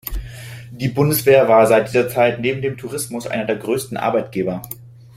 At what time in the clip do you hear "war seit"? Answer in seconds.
1.47-1.89